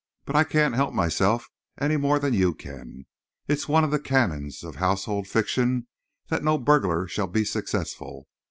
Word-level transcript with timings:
"But 0.25 0.35
I 0.35 0.43
can't 0.45 0.73
help 0.73 0.95
myself 0.95 1.47
any 1.79 1.95
more 1.95 2.17
than 2.17 2.33
you 2.33 2.55
can. 2.55 3.05
It's 3.47 3.67
one 3.67 3.83
of 3.83 3.91
the 3.91 3.99
canons 3.99 4.63
of 4.63 4.77
household 4.77 5.27
fiction 5.27 5.85
that 6.29 6.43
no 6.43 6.57
burglar 6.57 7.07
shall 7.07 7.27
be 7.27 7.45
successful. 7.45 8.27